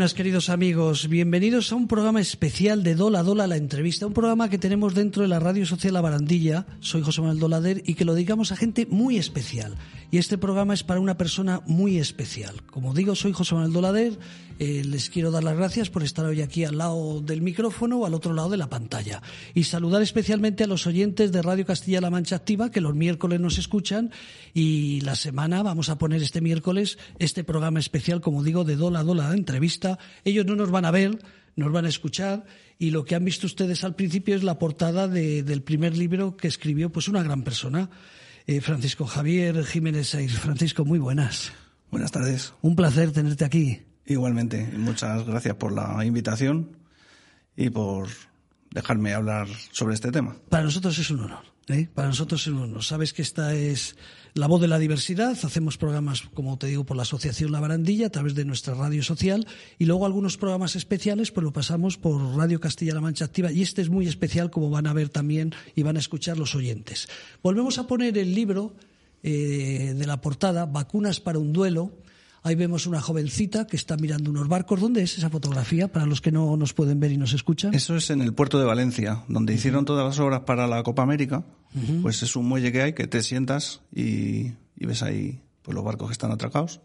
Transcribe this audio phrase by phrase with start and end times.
[0.00, 1.10] buenas, queridos amigos.
[1.10, 5.20] Bienvenidos a un programa especial de Dola Dola la entrevista, un programa que tenemos dentro
[5.20, 6.64] de la Radio Social La Barandilla.
[6.80, 9.74] Soy José Manuel Dolader y que lo dedicamos a gente muy especial.
[10.12, 12.62] Y este programa es para una persona muy especial.
[12.66, 14.18] Como digo, soy José Manuel Dolader.
[14.58, 18.06] Eh, les quiero dar las gracias por estar hoy aquí al lado del micrófono o
[18.06, 19.22] al otro lado de la pantalla.
[19.54, 23.56] Y saludar especialmente a los oyentes de Radio Castilla-La Mancha Activa que los miércoles nos
[23.58, 24.10] escuchan
[24.52, 29.04] y la semana vamos a poner este miércoles este programa especial, como digo, de Dola
[29.04, 29.98] Dola la entrevista.
[30.24, 31.20] Ellos no nos van a ver,
[31.54, 32.44] nos van a escuchar
[32.80, 36.36] y lo que han visto ustedes al principio es la portada de- del primer libro
[36.36, 37.88] que escribió pues una gran persona,
[38.46, 40.32] eh, Francisco Javier Jiménez Saiz.
[40.38, 41.52] Francisco, muy buenas.
[41.90, 42.54] Buenas tardes.
[42.62, 43.82] Un placer tenerte aquí.
[44.06, 46.76] Igualmente, muchas gracias por la invitación
[47.56, 48.08] y por
[48.70, 50.36] dejarme hablar sobre este tema.
[50.48, 51.44] Para nosotros es un honor.
[51.68, 51.88] ¿eh?
[51.94, 52.82] Para nosotros es un honor.
[52.82, 53.96] Sabes que esta es
[54.34, 55.36] la voz de la diversidad.
[55.42, 59.02] Hacemos programas, como te digo, por la Asociación La Barandilla a través de nuestra radio
[59.02, 59.46] social
[59.78, 63.82] y luego algunos programas especiales pues lo pasamos por Radio Castilla-La Mancha Activa y este
[63.82, 67.08] es muy especial como van a ver también y van a escuchar los oyentes.
[67.42, 68.74] Volvemos a poner el libro
[69.22, 71.92] eh, de la portada, Vacunas para un duelo.
[72.42, 74.80] Ahí vemos una jovencita que está mirando unos barcos.
[74.80, 75.88] ¿Dónde es esa fotografía?
[75.88, 77.74] Para los que no nos pueden ver y nos escuchan.
[77.74, 81.02] Eso es en el puerto de Valencia, donde hicieron todas las obras para la Copa
[81.02, 81.44] América.
[82.02, 85.84] Pues es un muelle que hay que te sientas y, y ves ahí pues los
[85.84, 86.80] barcos que están atracados.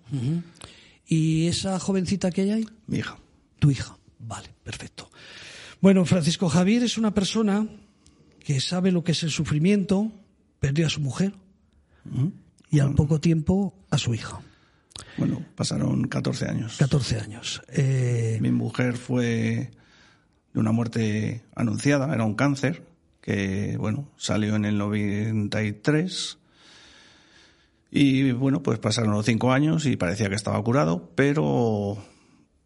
[1.07, 2.65] ¿Y esa jovencita que hay ahí?
[2.87, 3.17] Mi hija.
[3.59, 3.97] Tu hija.
[4.19, 5.09] Vale, perfecto.
[5.81, 7.67] Bueno, Francisco Javier es una persona
[8.39, 10.11] que sabe lo que es el sufrimiento,
[10.59, 11.33] perdió a su mujer
[12.69, 14.39] y al poco tiempo a su hija,
[15.17, 16.77] Bueno, pasaron 14 años.
[16.77, 17.61] 14 años.
[17.69, 19.71] Eh, Mi mujer fue
[20.53, 22.83] de una muerte anunciada, era un cáncer
[23.21, 26.37] que, bueno, salió en el 93.
[27.91, 31.97] Y bueno, pues pasaron los cinco años y parecía que estaba curado, pero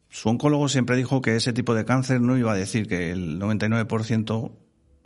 [0.10, 3.40] su oncólogo siempre dijo que ese tipo de cáncer no iba a decir que el
[3.40, 4.52] 99%,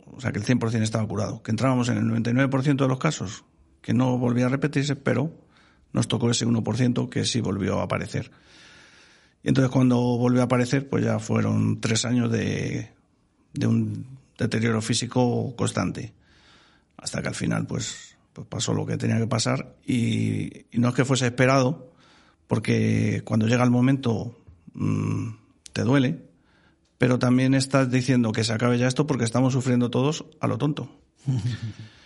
[0.06, 3.44] o sea, que el 100% estaba curado, que entrábamos en el 99% de los casos,
[3.82, 5.30] que no volvía a repetirse, pero
[5.94, 8.30] nos tocó ese 1% que sí volvió a aparecer.
[9.42, 12.90] Y entonces cuando volvió a aparecer, pues ya fueron tres años de,
[13.52, 14.04] de un
[14.36, 16.12] deterioro físico constante.
[16.96, 19.76] Hasta que al final, pues, pues pasó lo que tenía que pasar.
[19.86, 21.92] Y, y no es que fuese esperado,
[22.48, 24.36] porque cuando llega el momento
[24.74, 25.28] mm,
[25.72, 26.24] te duele,
[26.98, 30.58] pero también estás diciendo que se acabe ya esto porque estamos sufriendo todos a lo
[30.58, 30.90] tonto.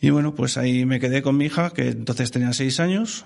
[0.00, 3.24] y bueno, pues ahí me quedé con mi hija, que entonces tenía seis años,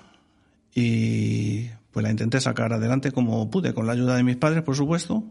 [0.75, 4.76] y pues la intenté sacar adelante como pude, con la ayuda de mis padres, por
[4.76, 5.25] supuesto.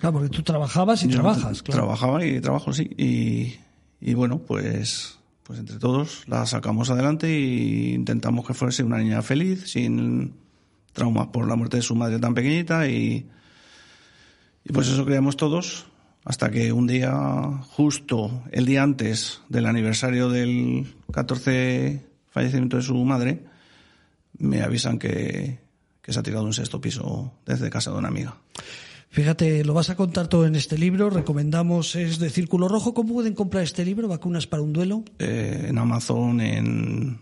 [0.00, 1.82] claro, porque tú trabajabas y Yo trabajas, claro.
[1.82, 2.90] Trabajaba y trabajo, sí.
[2.96, 3.56] Y,
[4.00, 9.22] y bueno, pues, pues entre todos la sacamos adelante e intentamos que fuese una niña
[9.22, 10.34] feliz, sin
[10.92, 13.28] traumas por la muerte de su madre tan pequeñita y,
[14.64, 15.86] y pues eso creíamos todos
[16.28, 17.10] hasta que un día,
[17.70, 23.44] justo el día antes del aniversario del 14 fallecimiento de su madre,
[24.36, 25.58] me avisan que,
[26.02, 28.36] que se ha tirado un sexto piso desde casa de una amiga.
[29.08, 31.08] Fíjate, lo vas a contar todo en este libro.
[31.08, 32.92] Recomendamos, es de Círculo Rojo.
[32.92, 34.06] ¿Cómo pueden comprar este libro?
[34.06, 35.04] Vacunas para un duelo.
[35.18, 37.20] eh, en Amazon, en,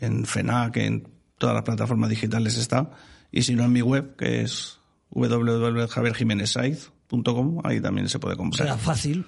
[0.00, 1.08] en FENAC, en
[1.38, 2.92] todas las plataformas digitales está.
[3.32, 4.78] Y si no, en mi web, que es
[5.10, 6.97] www.javierjimenezsaiz.com,
[7.64, 8.66] ahí también se puede O comprar.
[8.68, 9.24] sea, fácil.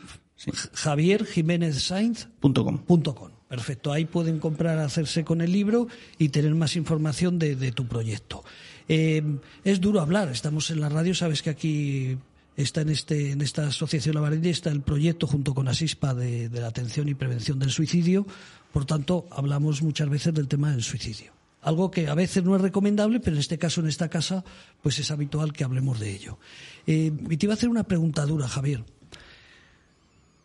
[0.72, 2.78] Javier Jiménez Sainz Punto com.
[2.78, 3.30] punto com.
[3.48, 5.88] Perfecto, ahí pueden comprar, hacerse con el libro
[6.18, 8.44] y tener más información de, de tu proyecto.
[8.88, 9.22] Eh,
[9.64, 12.16] es duro hablar, estamos en la radio, sabes que aquí
[12.56, 16.48] está en, este, en esta asociación La Varendía, está el proyecto junto con ASISPA de,
[16.48, 18.24] de la atención y prevención del suicidio,
[18.72, 21.32] por tanto hablamos muchas veces del tema del suicidio.
[21.62, 24.44] Algo que a veces no es recomendable, pero en este caso, en esta casa,
[24.82, 26.38] pues es habitual que hablemos de ello.
[26.86, 28.84] Eh, y te iba a hacer una pregunta dura, Javier.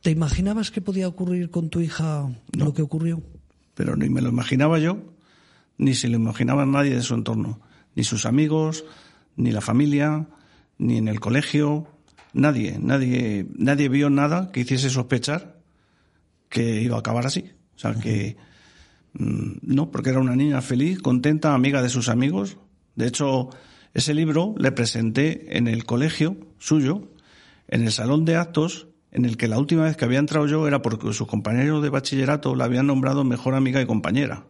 [0.02, 3.24] ¿Te imaginabas que podía ocurrir con tu hija lo que ocurrió?
[3.76, 5.00] Pero ni me lo imaginaba yo,
[5.78, 7.60] ni se lo imaginaba nadie de su entorno.
[7.96, 8.84] Ni sus amigos,
[9.38, 10.28] ni la familia,
[10.78, 11.88] ni en el colegio.
[12.34, 15.56] Nadie, nadie, nadie vio nada que hiciese sospechar
[16.50, 17.52] que iba a acabar así.
[17.76, 18.38] O sea, que
[19.18, 22.58] no, porque era una niña feliz, contenta, amiga de sus amigos.
[22.96, 23.50] De hecho,
[23.94, 27.08] ese libro le presenté en el colegio suyo,
[27.68, 30.68] en el salón de actos, en el que la última vez que había entrado yo
[30.68, 34.44] era porque sus compañeros de bachillerato la habían nombrado mejor amiga y compañera.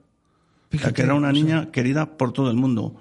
[0.72, 2.96] sea, que era una niña querida por todo el mundo.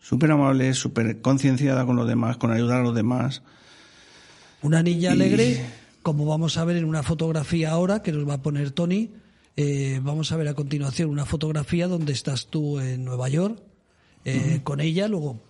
[0.00, 3.42] Súper amable, súper concienciada con los demás, con ayudar a los demás.
[4.62, 5.64] Una niña alegre,
[6.02, 9.10] como vamos a ver en una fotografía ahora que nos va a poner Tony.
[9.56, 13.58] Eh, vamos a ver a continuación una fotografía donde estás tú en Nueva York
[14.24, 15.40] eh, con ella, luego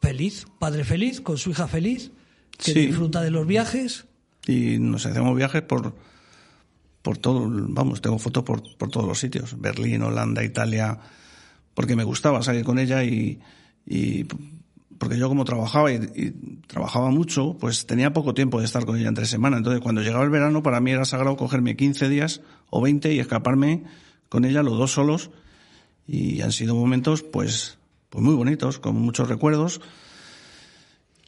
[0.00, 2.10] feliz, padre feliz, con su hija feliz,
[2.56, 4.06] que disfruta de los viajes.
[4.46, 5.94] Y nos hacemos viajes por,
[7.02, 10.98] por todo, vamos, tengo fotos por, por todos los sitios, Berlín, Holanda, Italia,
[11.74, 13.40] porque me gustaba salir con ella y,
[13.86, 14.26] y
[15.02, 16.30] porque yo como trabajaba y,
[16.68, 19.56] trabajaba mucho, pues tenía poco tiempo de estar con ella entre semana.
[19.56, 22.40] Entonces cuando llegaba el verano para mí era sagrado cogerme 15 días
[22.70, 23.82] o 20 y escaparme
[24.28, 25.32] con ella los dos solos
[26.06, 27.78] y han sido momentos pues
[28.10, 29.80] pues muy bonitos, con muchos recuerdos,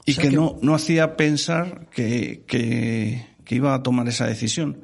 [0.06, 3.26] y que, No, no hacía pensar que, que,
[3.56, 4.82] iba a tomar esa decisión.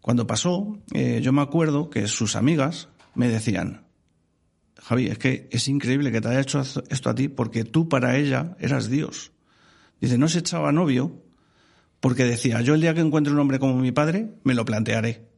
[0.00, 3.82] Cuando pasó, eh, yo me acuerdo que sus amigas me decían,
[4.82, 8.16] Javi, es que es increíble que te haya hecho esto a ti porque tú para
[8.16, 9.32] ella eras Dios.
[10.00, 11.22] Dice, no se echaba novio
[12.00, 15.28] porque decía, yo el día que encuentre un hombre como mi padre, me lo plantearé.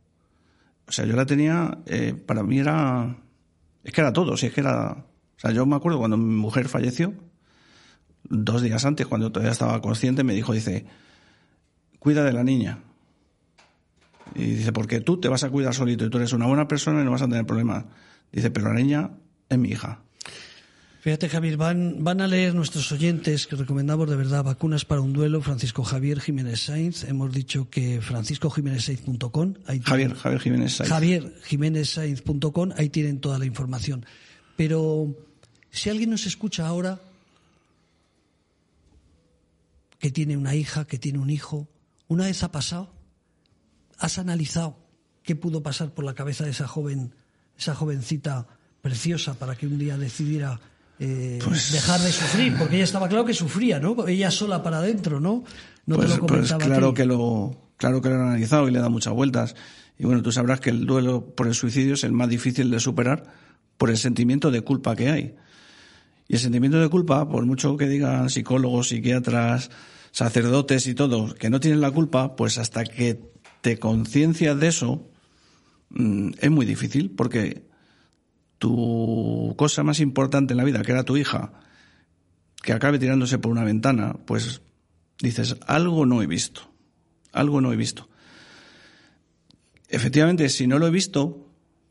[0.87, 3.19] O sea, yo la tenía, eh, para mí era,
[3.83, 5.05] es que era todo, si es que era
[5.37, 7.13] o sea, yo me acuerdo cuando mi mujer falleció,
[8.25, 10.87] dos días antes, cuando todavía estaba consciente, me dijo, dice,
[11.99, 12.79] cuida de la niña.
[14.35, 17.01] Y dice, porque tú te vas a cuidar solito y tú eres una buena persona
[17.01, 17.85] y no vas a tener problemas.
[18.33, 19.11] Dice, pero la niña
[19.49, 20.01] es mi hija.
[21.05, 25.13] Fíjate, Javier, van, van a leer nuestros oyentes que recomendamos de verdad vacunas para un
[25.13, 27.05] duelo, Francisco Javier Jiménez Sainz.
[27.05, 29.55] Hemos dicho que franciscojiménezsainz.com.
[29.83, 30.91] Javier, Javier Jiménez Sainz.
[30.91, 34.07] Javier Jiménez Sainz.com, ahí tienen toda la información.
[34.57, 35.15] Pero
[35.71, 36.99] si alguien nos escucha ahora
[39.99, 41.69] que tiene una hija, que tiene un hijo,
[42.09, 42.91] una vez ha pasado,
[43.99, 44.79] has analizado
[45.23, 47.15] qué pudo pasar por la cabeza de esa joven,
[47.59, 48.47] esa jovencita
[48.85, 50.61] preciosa para que un día decidiera
[51.01, 54.07] eh, pues dejar de sufrir, porque ella estaba claro que sufría, ¿no?
[54.07, 55.43] Ella sola para adentro, ¿no?
[55.87, 58.81] No te pues, lo pues claro que lo, claro que lo he analizado y le
[58.81, 59.57] da muchas vueltas.
[59.99, 62.79] Y bueno, tú sabrás que el duelo por el suicidio es el más difícil de
[62.79, 63.25] superar
[63.79, 65.35] por el sentimiento de culpa que hay.
[66.29, 69.71] Y el sentimiento de culpa, por mucho que digan psicólogos, psiquiatras,
[70.11, 73.19] sacerdotes y todo, que no tienen la culpa, pues hasta que
[73.63, 75.09] te conciencias de eso,
[75.89, 77.63] mm, es muy difícil, porque
[78.65, 81.53] tu cosa más importante en la vida, que era tu hija,
[82.63, 84.63] que acabe tirándose por una ventana, pues
[85.21, 86.63] dices, algo no he visto,
[87.35, 88.09] algo no he visto.
[89.91, 91.47] Efectivamente, si no lo he visto,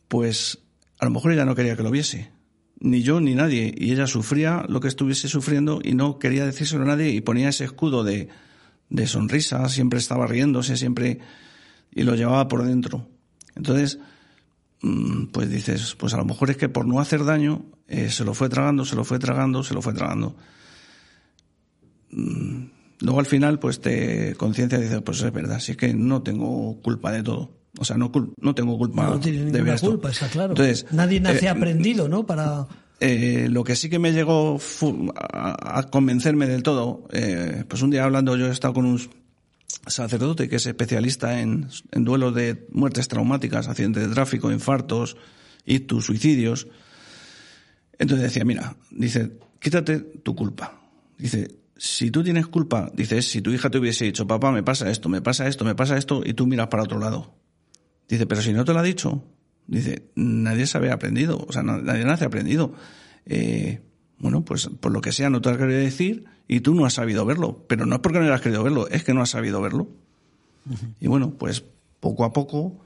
[0.08, 0.64] pues
[0.98, 2.32] a lo mejor ella no quería que lo viese,
[2.80, 6.86] ni yo ni nadie, y ella sufría lo que estuviese sufriendo y no quería decírselo
[6.86, 8.30] a nadie y ponía ese escudo de,
[8.90, 11.20] de sonrisa, siempre estaba riéndose, siempre,
[11.94, 13.08] y lo llevaba por dentro.
[13.56, 14.00] Entonces,
[15.32, 18.34] pues dices, pues a lo mejor es que por no hacer daño, eh, se lo
[18.34, 20.36] fue tragando, se lo fue tragando, se lo fue tragando.
[22.12, 22.66] Mm,
[23.00, 26.82] luego al final, pues te conciencia dices, pues es verdad, si es que no tengo
[26.82, 27.64] culpa de todo.
[27.80, 29.10] O sea, no, no tengo culpa.
[29.10, 30.52] No tiene ninguna culpa, está claro.
[30.52, 32.26] Entonces, Nadie nace eh, aprendido, ¿no?
[32.26, 32.68] Para...
[33.00, 34.60] Eh, lo que sí que me llegó
[35.16, 39.00] a, convencerme del todo, eh, pues un día hablando, yo he estado con un
[39.88, 45.18] sacerdote que es especialista en, en duelos de muertes traumáticas, accidentes de tráfico, infartos,
[45.66, 46.68] ictus, suicidios.
[47.98, 50.82] Entonces decía, mira, dice, quítate tu culpa.
[51.18, 54.90] Dice, si tú tienes culpa, dices, si tu hija te hubiese dicho, papá, me pasa
[54.90, 57.36] esto, me pasa esto, me pasa esto, y tú miras para otro lado.
[58.08, 59.24] Dice, pero si no te lo ha dicho,
[59.68, 62.74] dice, nadie se había aprendido, o sea, nadie nace aprendido.
[63.26, 63.82] Eh,
[64.18, 66.94] bueno, pues por lo que sea no te lo querido decir y tú no has
[66.94, 69.62] sabido verlo, pero no es porque no hayas querido verlo, es que no has sabido
[69.62, 69.88] verlo.
[71.00, 71.64] Y bueno, pues
[72.00, 72.80] poco a poco,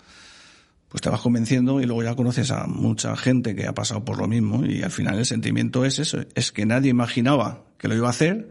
[0.90, 4.18] pues te vas convenciendo y luego ya conoces a mucha gente que ha pasado por
[4.18, 7.96] lo mismo y al final el sentimiento es eso, es que nadie imaginaba que lo
[7.96, 8.50] iba a hacer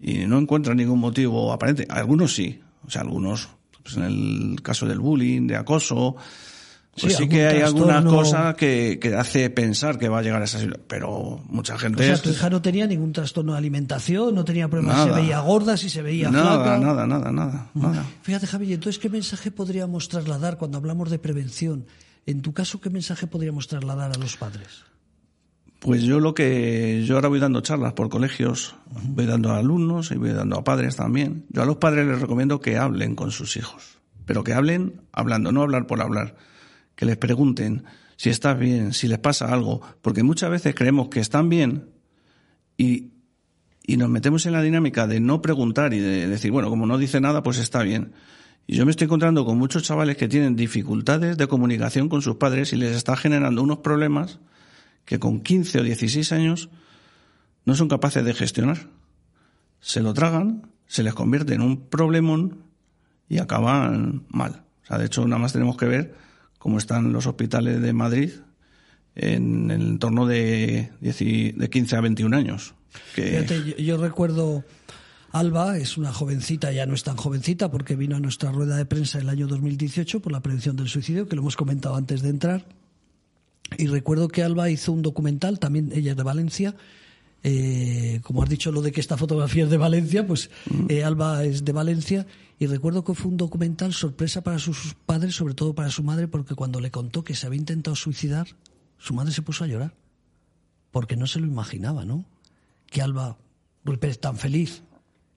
[0.00, 1.86] y no encuentra ningún motivo aparente.
[1.88, 3.48] Algunos sí, o sea, algunos
[3.82, 6.16] pues en el caso del bullying, de acoso,
[7.00, 8.16] pues sí, algún que hay alguna trastorno.
[8.18, 12.02] cosa que, que hace pensar que va a llegar a esa situación, pero mucha gente...
[12.02, 15.14] O sea, tu hija no tenía ningún trastorno de alimentación, no tenía problemas, Nada.
[15.14, 16.78] se veía gorda, si se veía nada, flaca.
[16.78, 18.06] nada, nada, nada, nada.
[18.22, 21.86] Fíjate, Javi, entonces, ¿qué mensaje podríamos trasladar cuando hablamos de prevención?
[22.24, 24.84] En tu caso, ¿qué mensaje podríamos trasladar a los padres?
[25.78, 30.10] Pues yo lo que yo ahora voy dando charlas por colegios, voy dando a alumnos
[30.10, 31.44] y voy dando a padres también.
[31.50, 35.52] Yo a los padres les recomiendo que hablen con sus hijos, pero que hablen hablando,
[35.52, 36.34] no hablar por hablar.
[36.96, 37.84] Que les pregunten
[38.16, 41.90] si estás bien, si les pasa algo, porque muchas veces creemos que están bien
[42.76, 43.12] y,
[43.84, 46.98] y nos metemos en la dinámica de no preguntar y de decir, bueno, como no
[46.98, 48.12] dice nada, pues está bien.
[48.66, 52.36] Y yo me estoy encontrando con muchos chavales que tienen dificultades de comunicación con sus
[52.36, 54.40] padres y les está generando unos problemas
[55.04, 56.68] que con 15 o 16 años
[57.64, 58.88] no son capaces de gestionar.
[59.80, 62.64] Se lo tragan, se les convierte en un problemón
[63.28, 64.64] y acaban mal.
[64.82, 66.14] O sea, de hecho, nada más tenemos que ver
[66.58, 68.30] cómo están los hospitales de Madrid
[69.14, 72.74] en el entorno de, 10 de 15 a 21 años.
[73.14, 74.64] Que, Fíjate, yo, yo recuerdo
[75.32, 78.86] Alba, es una jovencita, ya no es tan jovencita porque vino a nuestra rueda de
[78.86, 82.30] prensa el año 2018 por la prevención del suicidio, que lo hemos comentado antes de
[82.30, 82.64] entrar.
[83.76, 86.74] Y recuerdo que Alba hizo un documental, también ella es de Valencia.
[87.42, 90.50] Eh, como has dicho lo de que esta fotografía es de Valencia, pues
[90.88, 92.26] eh, Alba es de Valencia.
[92.58, 96.26] Y recuerdo que fue un documental sorpresa para sus padres, sobre todo para su madre,
[96.26, 98.48] porque cuando le contó que se había intentado suicidar,
[98.98, 99.94] su madre se puso a llorar.
[100.90, 102.24] Porque no se lo imaginaba, ¿no?
[102.86, 103.36] Que Alba
[103.84, 104.82] Ruiz Pérez tan feliz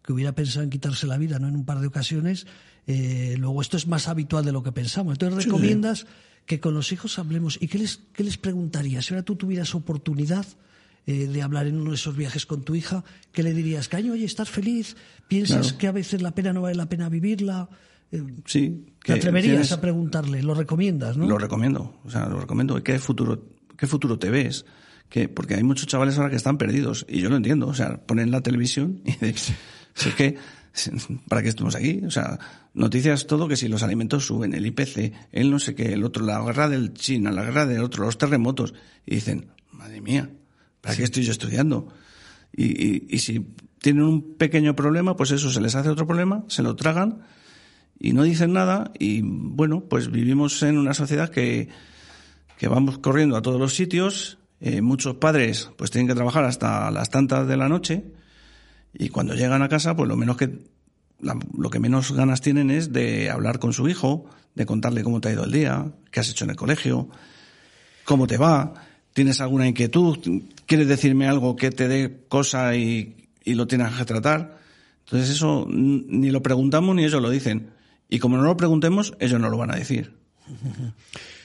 [0.02, 1.48] que hubiera pensado en quitarse la vida, ¿no?
[1.50, 2.48] En un par de ocasiones.
[2.88, 5.14] Eh, luego esto es más habitual de lo que pensamos.
[5.14, 5.50] Entonces Sí.
[5.50, 6.08] recomiendas
[6.46, 7.58] que con los hijos hablemos.
[7.62, 9.06] ¿Y qué les, qué les preguntarías?
[9.06, 10.46] Si ahora tú tuvieras oportunidad
[11.08, 13.88] eh, de hablar en uno de esos viajes con tu hija, ¿qué le dirías?
[13.90, 14.96] Caño, oye, ¿estás feliz?
[15.28, 15.78] ¿Piensas Claro.
[15.78, 17.70] que a veces la pena no vale la pena vivirla?
[18.12, 20.42] Eh, sí, ¿Te atreverías tienes- a preguntarle?
[20.44, 21.28] ¿Lo recomiendas, no?
[21.28, 22.82] Lo recomiendo, o sea, lo recomiendo.
[22.84, 23.46] ¿Qué futuro,
[23.78, 24.66] qué futuro te ves?
[25.10, 27.98] Que, porque hay muchos chavales ahora que están perdidos, y yo lo entiendo, o sea,
[28.06, 29.56] ponen la televisión y dicen,
[29.96, 30.36] si es que,
[31.28, 32.02] ¿para qué estamos aquí?
[32.06, 32.38] O sea,
[32.76, 36.24] noticias todo que si los alimentos suben, el IPC, el no sé qué, el otro,
[36.26, 38.74] la guerra del China, la guerra del otro, los terremotos,
[39.06, 40.30] y dicen, madre mía,
[40.82, 41.88] ¿para qué estoy yo estudiando?
[42.56, 43.46] Y, y, y si
[43.80, 47.22] tienen un pequeño problema, pues eso, se les hace otro problema, se lo tragan,
[48.00, 51.70] y no dicen nada y bueno, pues vivimos en una sociedad que,
[52.58, 56.92] que vamos corriendo a todos los sitios, eh, muchos padres pues tienen que trabajar hasta
[56.92, 58.04] las tantas de la noche
[58.94, 60.60] y cuando llegan a casa pues lo menos que
[61.22, 65.20] la- lo que menos ganas tienen es de hablar con su hijo, de contarle cómo
[65.22, 67.10] te ha ido el día, qué has hecho en el colegio,
[68.06, 68.74] cómo te va,
[69.14, 70.18] tienes alguna inquietud,
[70.66, 74.60] quieres decirme algo que te dé cosa y, y lo tienes que tratar.
[75.06, 77.72] Entonces eso ni lo preguntamos ni ellos lo dicen.
[78.10, 80.14] Y como no lo preguntemos, ellos no lo van a decir.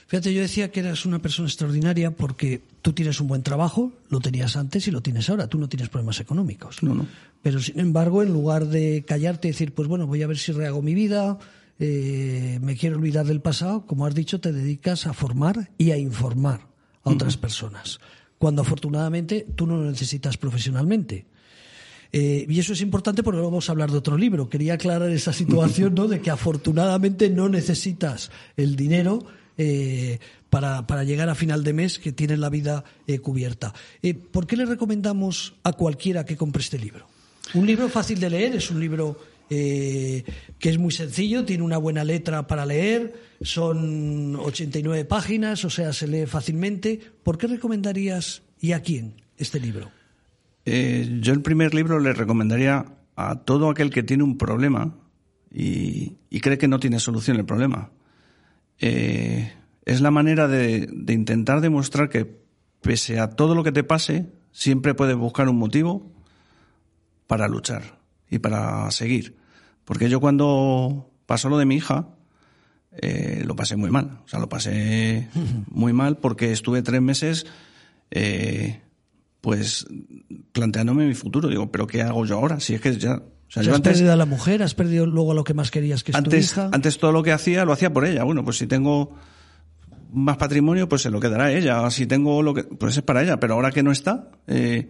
[0.06, 4.20] Fíjate, yo decía que eras una persona extraordinaria porque tú tienes un buen trabajo, lo
[4.20, 5.48] tenías antes y lo tienes ahora.
[5.48, 6.82] Tú no tienes problemas económicos.
[6.82, 7.06] No, no.
[7.42, 10.52] Pero sin embargo, en lugar de callarte y decir, pues bueno, voy a ver si
[10.52, 11.38] rehago mi vida,
[11.78, 15.96] eh, me quiero olvidar del pasado, como has dicho, te dedicas a formar y a
[15.96, 16.73] informar
[17.04, 18.00] a otras personas.
[18.38, 21.26] Cuando afortunadamente tú no lo necesitas profesionalmente.
[22.12, 24.48] Eh, y eso es importante porque luego vamos a hablar de otro libro.
[24.48, 26.08] Quería aclarar esa situación, ¿no?
[26.08, 29.24] De que afortunadamente no necesitas el dinero
[29.58, 30.18] eh,
[30.48, 33.74] para, para llegar a final de mes que tienes la vida eh, cubierta.
[34.30, 37.06] ¿Por qué le recomendamos a cualquiera que compre este libro?
[37.54, 39.18] Un libro fácil de leer, es un libro
[39.56, 40.24] eh,
[40.58, 45.92] que es muy sencillo, tiene una buena letra para leer, son 89 páginas, o sea,
[45.92, 47.00] se lee fácilmente.
[47.22, 49.90] ¿Por qué recomendarías y a quién este libro?
[50.64, 54.96] Eh, yo el primer libro le recomendaría a todo aquel que tiene un problema
[55.52, 57.92] y, cree que no tiene solución el problema.
[58.80, 59.52] Eh,
[59.84, 62.26] es la manera de intentar demostrar que
[62.80, 66.10] pese a todo lo que te pase, siempre puedes buscar un motivo
[67.26, 69.43] para luchar y para seguir.
[69.84, 72.08] Porque yo cuando pasó lo de mi hija,
[72.92, 74.20] eh, lo pasé muy mal.
[74.24, 75.28] O sea, lo pasé
[75.70, 77.46] muy mal porque estuve tres meses,
[78.10, 78.80] eh,
[79.40, 79.86] pues,
[80.52, 81.48] planteándome mi futuro.
[81.48, 82.60] Digo, ¿pero qué hago yo ahora?
[82.60, 83.16] Si es que ya...
[83.16, 85.34] O sea, O sea, yo has antes, perdido a la mujer, has perdido luego a
[85.34, 86.70] lo que más querías que es tu antes, hija.
[86.72, 88.24] antes todo lo que hacía lo hacía por ella.
[88.24, 89.14] Bueno, pues si tengo
[90.12, 91.88] más patrimonio, pues se lo quedará a ella.
[91.90, 93.38] Si tengo lo que, pues es para ella.
[93.38, 94.88] Pero ahora que no está, eh,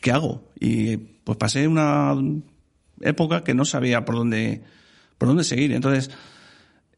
[0.00, 0.50] ¿qué hago?
[0.60, 2.14] Y pues pasé una
[3.00, 4.62] época que no sabía por dónde,
[5.18, 5.72] por dónde seguir.
[5.72, 6.10] Entonces,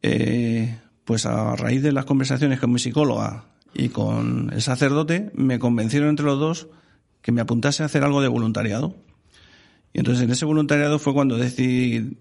[0.02, 5.59] eh, pues a raíz de las conversaciones con mi psicóloga y con el sacerdote, me
[5.59, 6.69] convencieron entre los dos
[7.23, 8.97] que me apuntase a hacer algo de voluntariado.
[9.92, 12.16] Y entonces en ese voluntariado fue cuando decidí,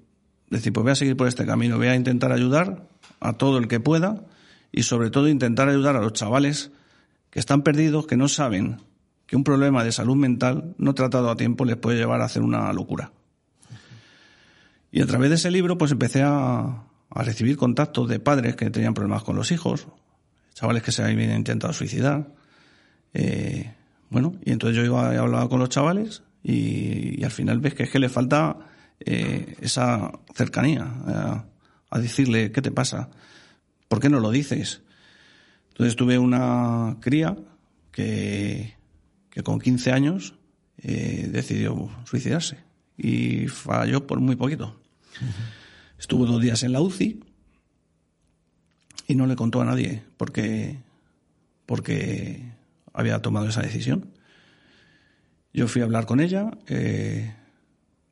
[0.49, 2.87] decir, pues voy a seguir por este camino, voy a intentar ayudar
[3.19, 4.25] a todo el que pueda
[4.71, 6.71] y sobre todo intentar ayudar a los chavales
[7.29, 8.77] que están perdidos, que no saben
[9.25, 12.41] que un problema de salud mental no tratado a tiempo les puede llevar a hacer
[12.41, 13.11] una locura.
[14.91, 18.93] Y a través de ese libro pues empecé a, recibir contactos de padres que tenían
[18.93, 19.87] problemas con los hijos,
[20.53, 22.33] chavales que se habían intentado suicidar.
[23.13, 23.73] Eh,
[24.09, 27.83] bueno, y entonces yo iba a hablar con los chavales y, al final ves que
[27.83, 28.57] es que le falta
[28.99, 31.45] eh, esa cercanía a,
[31.89, 33.09] a decirle, ¿qué te pasa?
[33.87, 34.83] ¿Por qué no lo dices?
[35.71, 37.35] Entonces tuve una cría
[37.91, 38.75] que,
[39.29, 40.35] que con 15 años
[40.77, 42.68] eh, decidió suicidarse
[42.99, 44.79] y falló por muy poquito.
[45.97, 47.23] Estuvo dos días en la UCI
[49.07, 50.77] y no le contó a nadie porque,
[51.65, 52.51] porque
[52.93, 54.11] había tomado esa decisión.
[55.53, 56.51] Yo fui a hablar con ella,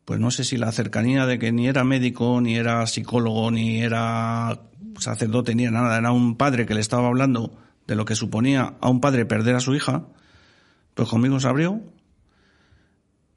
[0.06, 3.82] pues no sé si la cercanía de que ni era médico, ni era psicólogo, ni
[3.82, 4.62] era
[5.00, 8.90] sacerdote, ni nada, era un padre que le estaba hablando de lo que suponía a
[8.90, 10.08] un padre perder a su hija,
[10.94, 11.82] pues conmigo se abrió,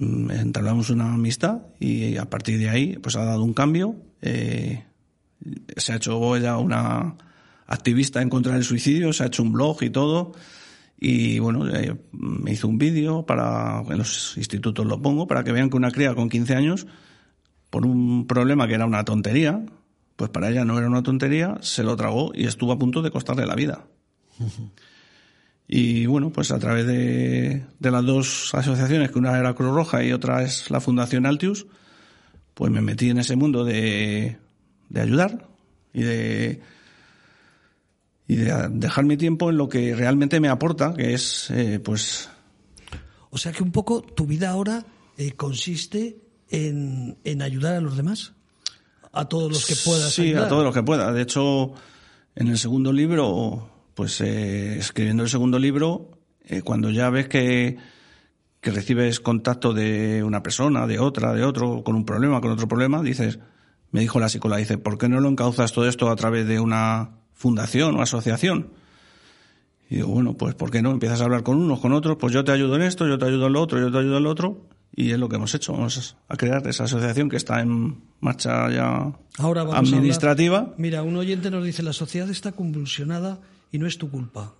[0.00, 3.97] entablamos una amistad y a partir de ahí pues ha dado un cambio.
[4.23, 4.85] Eh,
[5.76, 7.16] se ha hecho ella una
[7.66, 10.33] activista en contra del suicidio, se ha hecho un blog y todo.
[10.99, 15.52] Y bueno, eh, me hizo un vídeo para, en los institutos lo pongo, para que
[15.52, 16.87] vean que una cría con 15 años,
[17.71, 19.64] por un problema que era una tontería,
[20.16, 23.11] pues para ella no era una tontería, se lo tragó y estuvo a punto de
[23.11, 23.87] costarle la vida.
[25.72, 30.12] Y bueno, pues a través de, las dos asociaciones, que una era Cruz Roja y
[30.12, 31.68] otra es la Fundación Altius,
[32.54, 34.36] pues me metí en ese mundo de,
[34.92, 35.46] ayudar
[35.94, 36.60] y de,
[38.26, 42.28] y de dejar mi tiempo en lo que realmente me aporta, que es eh, pues...
[43.30, 44.84] O sea que un poco tu vida ahora
[45.18, 48.32] eh, consiste en, en, ayudar a los demás,
[49.12, 50.12] a todos los que puedas.
[50.12, 51.12] Sí, a todos los que pueda.
[51.12, 51.74] De hecho,
[52.34, 57.76] en el segundo libro pues eh, escribiendo el segundo libro, eh, cuando ya ves que,
[58.61, 62.69] que recibes contacto de una persona, de otra, de otro, con un problema, con otro
[62.69, 63.38] problema, dices,
[63.91, 66.60] me dijo la psicóloga, dice, ¿por qué no lo encauzas todo esto a través de
[66.60, 68.71] una fundación o asociación?
[69.88, 70.93] Y digo, bueno, pues ¿por qué no?
[70.93, 73.25] Empiezas a hablar con unos, con otros, pues yo te ayudo en esto, yo te
[73.25, 75.54] ayudo en lo otro, yo te ayudo en lo otro, y es lo que hemos
[75.54, 75.73] hecho.
[75.73, 80.75] Vamos a crear esa asociación que está en marcha ya Ahora administrativa.
[80.76, 84.54] Mira, un oyente nos dice, la sociedad está convulsionada y no es tu culpa.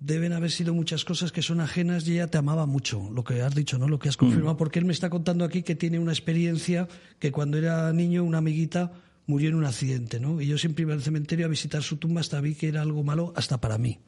[0.00, 3.40] Deben haber sido muchas cosas que son ajenas y ella te amaba mucho, lo que
[3.40, 3.88] has dicho, ¿no?
[3.88, 4.58] Lo que has confirmado, mm.
[4.58, 6.88] porque él me está contando aquí que tiene una experiencia
[7.20, 8.92] que cuando era niño una amiguita
[9.26, 10.40] murió en un accidente, ¿no?
[10.40, 13.04] Y yo siempre iba al cementerio a visitar su tumba hasta vi que era algo
[13.04, 13.98] malo hasta para mí.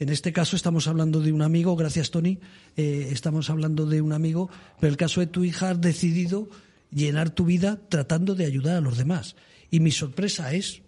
[0.00, 2.40] En este caso estamos hablando de un amigo, gracias Tony,
[2.76, 4.50] eh, estamos hablando de un amigo,
[4.80, 6.48] pero el caso de tu hija has decidido
[6.90, 9.36] llenar tu vida tratando de ayudar a los demás.
[9.70, 10.82] Y mi sorpresa es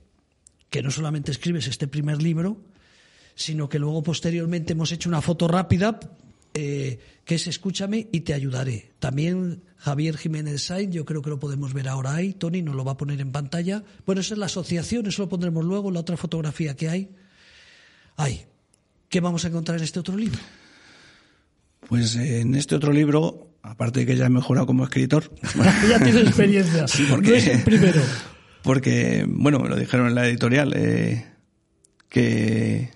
[0.70, 2.60] que no solamente escribes este primer libro,
[3.40, 5.98] sino que luego posteriormente hemos hecho una foto rápida
[6.52, 8.92] eh, que es Escúchame y te ayudaré.
[8.98, 12.84] También Javier Jiménez Sainz, yo creo que lo podemos ver ahora ahí, Tony nos lo
[12.84, 13.82] va a poner en pantalla.
[14.04, 17.08] Bueno, esa es la asociación, eso lo pondremos luego, la otra fotografía que hay.
[18.16, 18.44] Hay.
[19.08, 20.38] ¿Qué vamos a encontrar en este otro libro?
[21.88, 25.32] Pues eh, en este otro libro, aparte de que ya he mejorado como escritor.
[25.88, 26.86] ya tienes experiencia.
[26.86, 28.02] Sí, porque, es el primero.
[28.62, 31.24] Porque, bueno, me lo dijeron en la editorial, eh,
[32.10, 32.90] que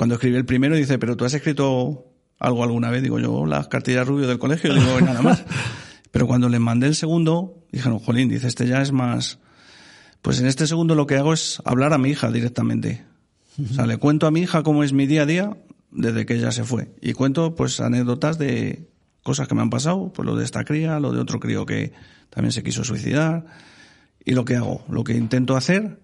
[0.00, 2.06] cuando escribí el primero dice, pero tú has escrito
[2.38, 5.44] algo alguna vez, digo yo, las cartillas rubio del colegio, digo, nada más.
[6.10, 9.40] Pero cuando le mandé el segundo, dijeron, jolín, dice, este ya es más...
[10.22, 13.04] Pues en este segundo lo que hago es hablar a mi hija directamente.
[13.62, 15.58] O sea, le cuento a mi hija cómo es mi día a día
[15.90, 16.88] desde que ella se fue.
[17.02, 18.88] Y cuento, pues, anécdotas de
[19.22, 21.92] cosas que me han pasado, pues lo de esta cría, lo de otro crío que
[22.30, 23.44] también se quiso suicidar.
[24.24, 25.98] Y lo que hago, lo que intento hacer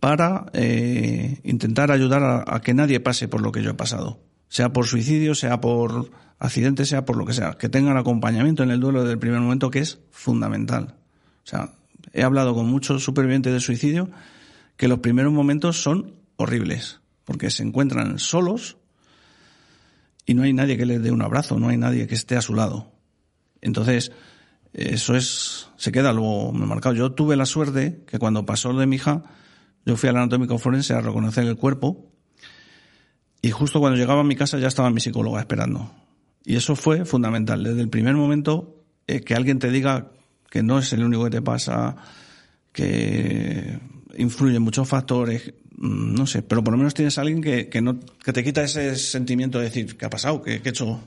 [0.00, 4.18] para eh, intentar ayudar a, que nadie pase por lo que yo he pasado.
[4.48, 7.52] Sea por suicidio, sea por accidente, sea por lo que sea.
[7.52, 10.96] Que tengan acompañamiento en el duelo del primer momento, que es fundamental.
[11.44, 11.74] O sea,
[12.12, 14.10] he hablado con muchos supervivientes de suicidio
[14.76, 18.78] que los primeros momentos son horribles, porque se encuentran solos
[20.24, 22.42] y no hay nadie que les dé un abrazo, no hay nadie que esté a
[22.42, 22.90] su lado.
[23.60, 24.12] Entonces,
[24.72, 26.94] eso es, se queda luego marcado.
[26.94, 29.24] Yo tuve la suerte que cuando pasó lo de mi hija,
[29.90, 32.12] yo fui al anatómico forense a reconocer el cuerpo
[33.42, 35.92] y justo cuando llegaba a mi casa ya estaba mi psicóloga esperando.
[36.44, 37.64] Y eso fue fundamental.
[37.64, 40.12] Desde el primer momento, eh, que alguien te diga
[40.48, 41.96] que no es el único que te pasa,
[42.72, 43.80] que
[44.16, 47.82] influyen muchos factores, mm, no sé, pero por lo menos tienes a alguien que, que,
[47.82, 50.40] no, que te quita ese sentimiento de decir, ¿qué ha pasado?
[50.40, 51.00] ¿Qué, qué he hecho?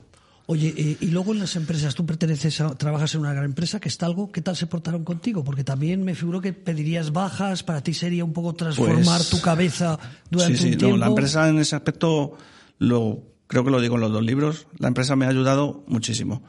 [0.46, 3.80] Oye, eh, y luego en las empresas, tú perteneces a, trabajas en una gran empresa,
[3.80, 5.42] que está algo, ¿qué tal se portaron contigo?
[5.42, 9.40] Porque también me figuro que pedirías bajas, para ti sería un poco transformar Pues- tu
[9.40, 9.98] cabeza
[10.30, 10.96] durante sí, sí, un tiempo.
[10.96, 12.36] no, la empresa en ese aspecto,
[12.78, 16.42] lo, creo que lo digo en los dos libros, la empresa me ha ayudado muchísimo.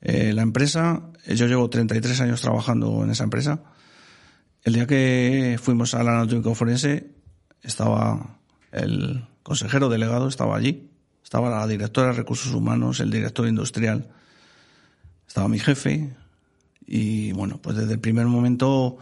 [0.00, 3.64] Eh, la empresa, eh, yo llevo 33 años trabajando en esa empresa.
[4.62, 7.10] El día que fuimos al anatómico forense,
[7.62, 8.38] estaba
[8.70, 10.88] el consejero delegado, estaba allí,
[11.22, 14.08] estaba la directora de recursos humanos, el director industrial,
[15.26, 16.14] estaba mi jefe,
[16.86, 18.98] y bueno, pues desde el primer momento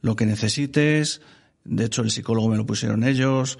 [0.00, 1.20] lo que necesites,
[1.64, 3.58] de hecho el psicólogo me lo pusieron ellos,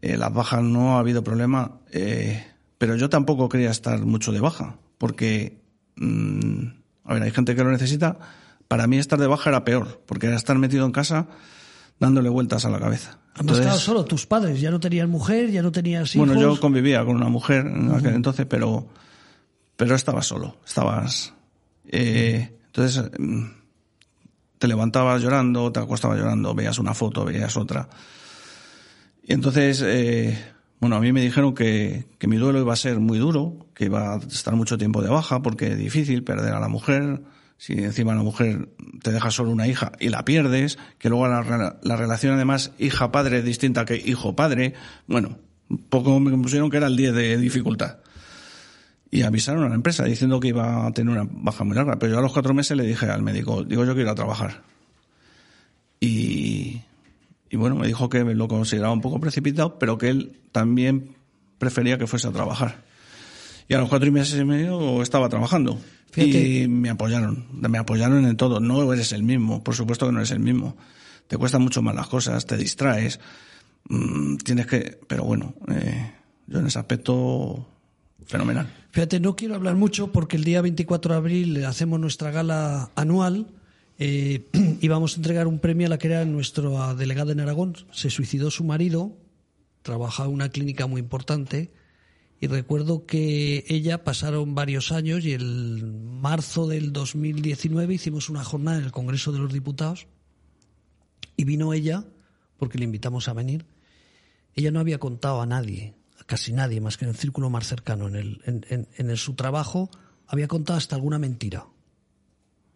[0.00, 2.46] eh, las bajas no ha habido problema, eh,
[2.78, 5.60] pero yo tampoco quería estar mucho de baja, porque,
[5.96, 6.66] mm,
[7.04, 8.18] a ver, hay gente que lo necesita,
[8.68, 11.28] para mí estar de baja era peor, porque era estar metido en casa
[12.00, 13.18] dándole vueltas a la cabeza.
[13.38, 16.26] Entonces, solo tus padres, ya no tenían mujer, ya no tenías hijos.
[16.26, 18.88] bueno, yo convivía con una mujer en aquel entonces, pero,
[19.76, 21.32] pero estaba solo, estabas,
[21.86, 23.44] eh, entonces, mm,
[24.58, 27.88] te levantabas llorando, te acostabas llorando, veías una foto, veías otra.
[29.22, 30.36] Y entonces, eh,
[30.80, 33.86] bueno, a mí me dijeron que, que mi duelo iba a ser muy duro, que
[33.86, 37.22] iba a estar mucho tiempo de baja, porque es difícil perder a la mujer,
[37.60, 38.70] si encima la mujer
[39.02, 43.40] te deja solo una hija y la pierdes, que luego la, la relación además hija-padre
[43.40, 44.72] es distinta que hijo-padre,
[45.06, 45.36] bueno,
[45.90, 47.98] poco me pusieron que era el 10 de dificultad.
[49.10, 52.12] Y avisaron a la empresa diciendo que iba a tener una baja muy larga, pero
[52.12, 54.62] yo a los cuatro meses le dije al médico, digo yo quiero ir a trabajar.
[56.00, 56.80] Y,
[57.50, 61.14] y bueno, me dijo que lo consideraba un poco precipitado, pero que él también
[61.58, 62.84] prefería que fuese a trabajar.
[63.68, 65.78] Y a los cuatro meses y medio estaba trabajando.
[66.10, 66.48] Fíjate.
[66.48, 68.60] Y me apoyaron, me apoyaron en todo.
[68.60, 70.76] No eres el mismo, por supuesto que no eres el mismo.
[71.26, 73.20] Te cuestan mucho más las cosas, te distraes,
[73.88, 74.98] mm, tienes que...
[75.06, 76.12] Pero bueno, eh,
[76.48, 77.66] yo en ese aspecto,
[78.26, 78.68] fenomenal.
[78.90, 83.46] Fíjate, no quiero hablar mucho porque el día 24 de abril hacemos nuestra gala anual
[83.98, 84.48] eh,
[84.80, 87.76] y vamos a entregar un premio a la que era nuestra delegada en Aragón.
[87.92, 89.16] Se suicidó su marido,
[89.82, 91.70] trabajaba en una clínica muy importante
[92.40, 98.78] y recuerdo que ella pasaron varios años y el marzo del 2019 hicimos una jornada
[98.78, 100.06] en el Congreso de los Diputados
[101.36, 102.04] y vino ella,
[102.56, 103.66] porque le invitamos a venir,
[104.54, 107.66] ella no había contado a nadie, a casi nadie, más que en el círculo más
[107.66, 109.90] cercano, en, el, en, en- en su trabajo,
[110.26, 111.66] había contado hasta alguna mentira,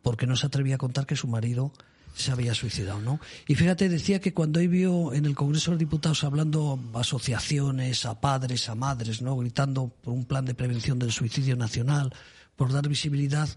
[0.03, 1.73] porque no se atrevía a contar que su marido
[2.15, 3.21] se había suicidado, ¿no?
[3.47, 7.01] Y fíjate, decía que cuando hoy vio en el Congreso de los Diputados hablando a
[7.01, 9.37] asociaciones, a padres, a madres, ¿no?
[9.37, 12.13] Gritando por un plan de prevención del suicidio nacional,
[12.57, 13.49] por dar visibilidad,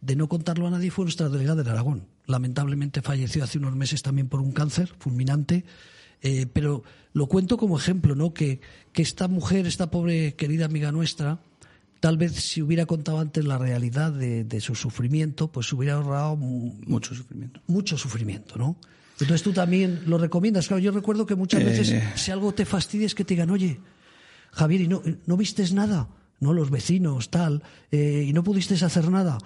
[0.00, 2.08] de no contarlo a nadie fue nuestra delegada de Aragón.
[2.26, 5.64] Lamentablemente falleció hace unos meses también por un cáncer fulminante.
[6.20, 8.32] Eh, pero lo cuento como ejemplo, ¿no?
[8.32, 8.60] Que,
[8.92, 11.40] que esta mujer, esta pobre querida amiga nuestra,
[12.00, 16.36] tal vez si hubiera contado antes la realidad de, de su sufrimiento, pues hubiera ahorrado
[16.36, 17.60] mu- Mucho sufrimiento.
[17.66, 18.76] mucho sufrimiento, ¿no?
[19.20, 20.68] Entonces tú también lo recomiendas.
[20.68, 21.64] Claro, yo recuerdo que muchas Eh.
[21.64, 23.80] veces si algo te fastidia es que te digan, oye,
[24.52, 26.08] Javier, ¿y no, no vistes nada?
[26.40, 29.38] No, los vecinos, tal, eh, y no pudiste hacer nada.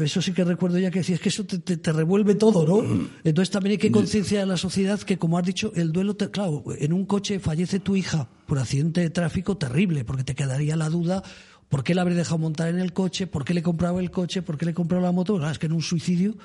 [0.00, 3.06] Eso sí que recuerdo ya que decías que eso te, te- te revuelve todo, ¿no?
[3.22, 6.30] Entonces también hay que concienciar a la sociedad que, como has dicho, el duelo, te-
[6.30, 10.74] claro, en un coche fallece tu hija por accidente de tráfico terrible, porque te quedaría
[10.76, 11.22] la duda,
[11.74, 13.26] ¿por qué la habré dejado montar en el coche?
[13.26, 14.42] ¿Por qué le compraba el coche?
[14.42, 15.44] ¿Por qué le compraba la moto?
[15.50, 16.36] Es que en un suicidio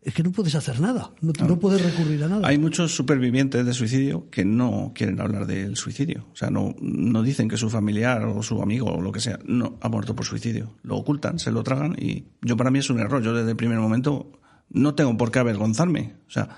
[0.00, 2.48] es que no puedes hacer nada, no, no puedes recurrir a nada.
[2.48, 6.28] Hay muchos supervivientes de suicidio que no quieren hablar del suicidio.
[6.32, 9.38] O sea, no, no dicen que su familiar o su amigo o lo que sea
[9.44, 10.72] no ha muerto por suicidio.
[10.82, 13.22] Lo ocultan, se lo tragan y yo para mí es un error.
[13.22, 14.32] Yo desde el primer momento
[14.70, 16.14] no tengo por qué avergonzarme.
[16.26, 16.56] O sea,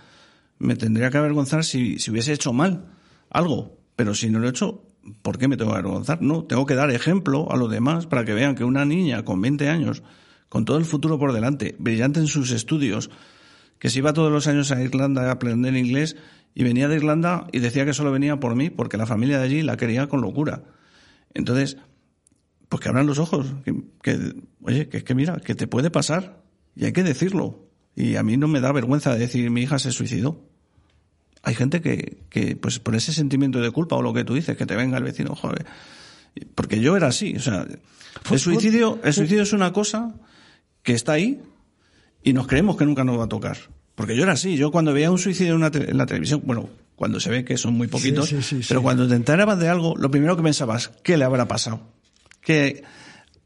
[0.61, 2.85] me tendría que avergonzar si, si hubiese hecho mal
[3.31, 3.81] algo.
[3.97, 4.92] Pero si no lo he hecho,
[5.23, 6.23] ¿por qué me tengo que avergonzar?
[6.23, 9.41] No, tengo que dar ejemplo a los demás para que vean que una niña con
[9.41, 10.03] 20 años,
[10.49, 13.11] con todo el futuro por delante, brillante en sus estudios,
[13.79, 16.17] que se iba todos los años a Irlanda a aprender inglés
[16.55, 19.45] y venía de Irlanda y decía que solo venía por mí porque la familia de
[19.45, 20.63] allí la quería con locura.
[21.35, 21.79] Entonces,
[22.69, 23.55] pues que abran los ojos,
[24.03, 26.43] que, oye, que es que mira, que te puede pasar
[26.77, 27.69] y hay que decirlo.
[27.95, 30.52] Y a mí no me da vergüenza decir mi hija se suicidó.
[31.43, 34.57] Hay gente que, que, pues por ese sentimiento de culpa o lo que tú dices,
[34.57, 35.67] que te venga el vecino, joder.
[36.55, 37.67] Porque yo era así, o sea,
[38.31, 40.15] el suicidio, el suicidio es una cosa
[40.83, 41.41] que está ahí
[42.23, 43.57] y nos creemos que nunca nos va a tocar.
[43.95, 46.43] Porque yo era así, yo cuando veía un suicidio en, una te- en la televisión,
[46.45, 49.59] bueno, cuando se ve que son muy poquitos, Sí, sí, sí, pero cuando te enterabas
[49.59, 51.81] de algo, lo primero que pensabas, ¿qué le habrá pasado?
[52.41, 52.85] Que,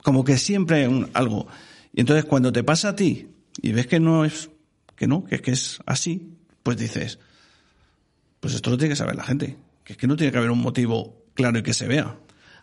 [0.03, 1.49] como que siempre hay un- algo.
[1.93, 3.29] Y entonces cuando te pasa a ti
[3.63, 4.51] y ves que no es,
[4.95, 6.31] que no, que es que es así,
[6.63, 7.19] pues dices,
[8.41, 9.57] pues esto lo tiene que saber la gente.
[9.85, 12.17] Que es que no tiene que haber un motivo claro y que se vea.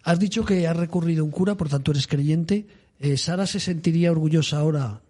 [0.03, 2.67] Has dicho que has recurrido a un cura, por tanto eres creyente.
[2.99, 5.01] Eh, ¿Sara se sentiría orgullosa ahora?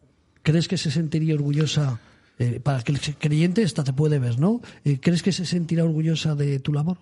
[0.43, 1.99] ¿Crees que se sentiría orgullosa?
[2.39, 4.61] Eh, para que el creyente esta te puede ver, ¿no?
[4.83, 6.97] Eh, ¿Crees que se sentirá orgullosa de tu labor?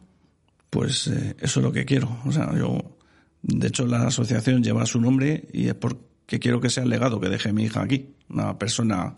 [0.69, 2.17] Pues eso es lo que quiero.
[2.25, 2.97] O sea, yo,
[3.41, 7.19] de hecho, la asociación lleva su nombre y es porque quiero que sea el legado
[7.19, 8.13] que deje mi hija aquí.
[8.29, 9.17] Una persona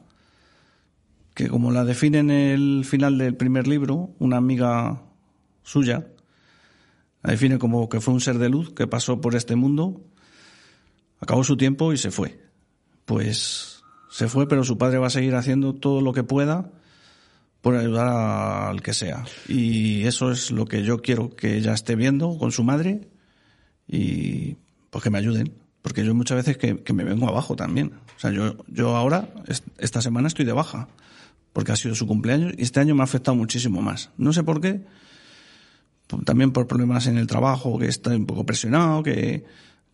[1.33, 5.03] que, como la define en el final del primer libro, una amiga
[5.63, 6.07] suya,
[7.23, 10.01] la define como que fue un ser de luz que pasó por este mundo,
[11.19, 12.39] acabó su tiempo y se fue.
[13.05, 16.71] Pues se fue, pero su padre va a seguir haciendo todo lo que pueda
[17.61, 19.25] por ayudar al que sea.
[19.47, 23.07] Y eso es lo que yo quiero que ella esté viendo con su madre
[23.87, 24.57] y
[24.89, 25.62] pues que me ayuden.
[25.83, 27.91] Porque yo muchas veces que, que me vengo abajo también.
[28.17, 29.29] O sea, yo, yo ahora,
[29.77, 30.87] esta semana estoy de baja,
[31.51, 34.09] porque ha sido su cumpleaños y este año me ha afectado muchísimo más.
[34.17, 34.81] No sé por qué,
[36.25, 39.45] también por problemas en el trabajo, que estoy un poco presionado, que,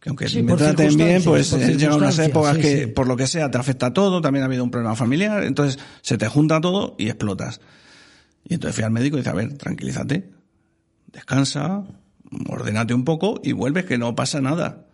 [0.06, 3.58] aunque me traten bien, pues eh, llegan unas épocas que por lo que sea te
[3.58, 7.62] afecta todo, también ha habido un problema familiar, entonces se te junta todo y explotas.
[8.48, 10.30] Y entonces fui al médico y dice, a ver, tranquilízate,
[11.12, 11.84] descansa,
[12.48, 14.86] ordenate un poco y vuelves que no pasa nada.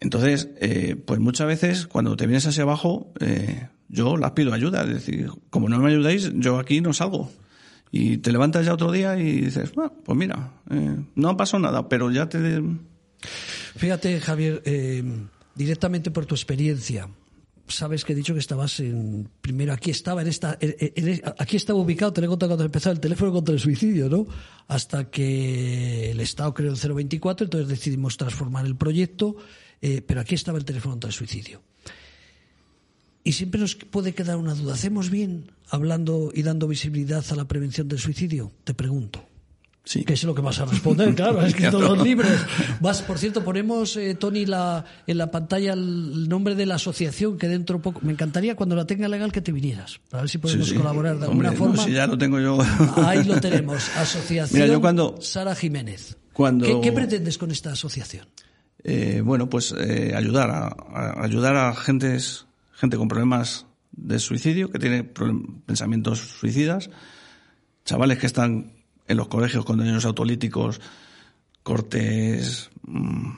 [0.00, 4.82] Entonces, eh, pues muchas veces cuando te vienes hacia abajo, eh, yo las pido ayuda,
[4.82, 7.30] es decir, como no me ayudáis, yo aquí no salgo.
[7.92, 11.62] Y te levantas ya otro día y dices, bueno, pues mira, eh, no ha pasado
[11.62, 12.62] nada, pero ya te...
[13.76, 15.02] Fíjate, Javier, eh,
[15.54, 17.08] directamente por tu experiencia,
[17.66, 20.58] sabes que he dicho que estabas en primero aquí estaba en esta
[21.38, 24.26] aquí estaba ubicado te lo cuando empezó el teléfono contra el suicidio no
[24.66, 29.36] hasta que el Estado creó el 024 entonces decidimos transformar el proyecto
[29.82, 31.62] eh, pero aquí estaba el teléfono contra el suicidio
[33.24, 34.74] y siempre nos puede quedar una duda.
[34.74, 38.52] ¿Hacemos bien hablando y dando visibilidad a la prevención del suicidio?
[38.64, 39.24] Te pregunto.
[39.82, 40.04] Sí.
[40.04, 42.30] Que es lo que vas a responder, claro, es que todos los libros.
[42.80, 47.38] Vas, por cierto, ponemos, eh, Tony, la, en la pantalla el nombre de la asociación
[47.38, 48.00] que dentro poco.
[48.02, 51.24] Me encantaría cuando la tenga legal que te vinieras, para ver si podemos colaborar de
[51.24, 51.82] alguna forma.
[51.82, 52.58] si ya lo tengo yo.
[52.96, 56.16] Ahí lo tenemos, Asociación Mira, yo cuando, Sara Jiménez.
[56.34, 58.26] Cuando, ¿Qué, pretendes con esta asociación?
[58.82, 64.78] Eh, bueno, pues eh, ayudar a, ayudar a gentes gente con problemas de suicidio, que
[64.78, 66.90] tiene pensamientos suicidas,
[67.84, 68.72] chavales que están
[69.06, 70.80] en los colegios con daños autolíticos,
[71.62, 73.30] cortes, mm,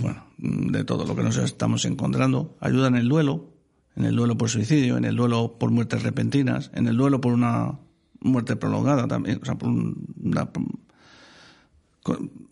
[0.00, 3.50] bueno, de todo lo que nos estamos encontrando, ayudan en el duelo,
[3.96, 7.32] en el duelo por suicidio, en el duelo por muertes repentinas, en el duelo por
[7.32, 7.78] una
[8.20, 10.50] muerte prolongada también, o sea, por una,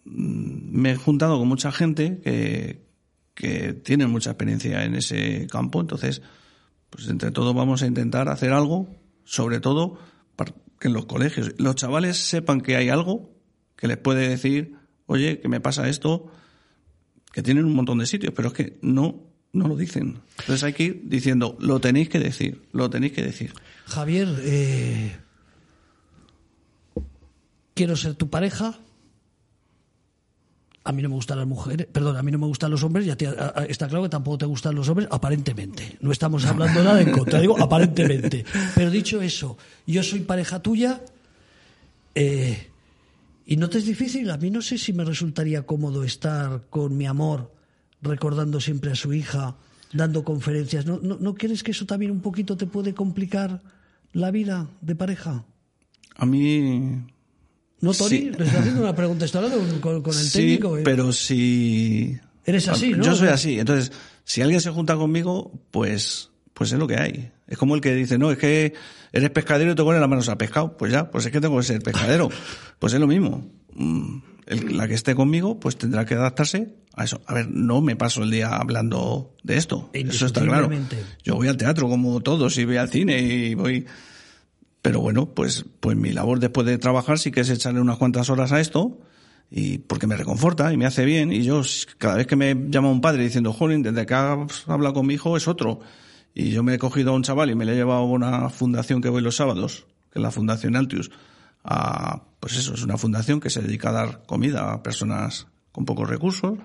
[0.05, 2.83] me he juntado con mucha gente que,
[3.83, 6.23] tienen mucha experiencia en ese campo, entonces,
[6.91, 8.89] pues entre todos vamos a intentar hacer algo,
[9.25, 9.99] sobre todo
[10.37, 13.33] para que en los colegios los chavales sepan que hay algo
[13.75, 16.31] que les puede decir, oye, que me pasa esto,
[17.33, 20.21] que tienen un montón de sitios, pero es que no, no lo dicen.
[20.39, 23.53] Entonces hay que ir diciendo, lo tenéis que decir, lo tenéis que decir.
[23.87, 25.17] Javier, eh,
[27.75, 28.79] quiero ser tu pareja,
[30.85, 33.07] a mí no me gustan las mujeres, perdón, a mí no me gustan los hombres,
[33.07, 33.17] ya
[33.69, 35.97] está claro que tampoco te gustan los hombres, aparentemente.
[36.01, 38.45] No estamos hablando nada en contra, digo aparentemente.
[38.75, 41.01] Pero dicho eso, yo soy pareja tuya
[42.15, 42.69] eh,
[43.47, 44.31] y no te es difícil.
[44.31, 47.53] A mí no sé si me resultaría cómodo estar con mi amor
[48.01, 49.57] recordando siempre a su hija,
[49.93, 50.85] dando conferencias.
[50.85, 53.63] ¿No, no, ¿no crees que eso también un poquito te puede complicar
[54.13, 55.45] la vida de pareja?
[56.17, 57.05] A mí
[57.83, 60.79] no, Tony, le está haciendo una pregunta, está hablando con, el técnico.
[60.79, 60.83] ¿eh?
[60.85, 62.17] pero si...
[62.47, 63.05] Eres así, ¿no?
[63.05, 63.93] Yo soy así, entonces,
[64.25, 67.33] si alguien se junta conmigo, pues, pues es lo que hay.
[67.49, 68.73] Es como el que dice, no, es que
[69.13, 70.77] eres pescadero y te pones las manos a pescado.
[70.77, 72.31] Pues ya, pues es que tengo que ser pescadero.
[72.79, 73.51] pues es lo mismo.
[73.75, 74.19] Mm,
[74.71, 77.21] la que esté conmigo, pues tendrá que adaptarse a eso.
[77.27, 79.91] A ver, no me paso el día hablando de esto.
[79.93, 80.71] Eso está claro.
[81.25, 83.87] Yo voy al teatro como todos y voy al cine y voy
[84.83, 88.29] pero bueno, pues, pues mi labor después de trabajar sí que es echarle unas cuantas
[88.31, 88.99] horas a esto,
[89.55, 91.31] y porque me reconforta y me hace bien.
[91.31, 91.63] Y yo,
[91.99, 95.37] cada vez que me llama un padre diciendo, jolín, desde que habla con mi hijo
[95.37, 95.81] es otro.
[96.35, 98.49] Y yo me he cogido a un chaval y me le he llevado a una
[98.49, 101.11] fundación que voy los sábados, que es la Fundación Altius,
[101.65, 105.85] a, pues eso, es una fundación que se dedica a dar comida a personas con
[105.85, 106.59] pocos recursos.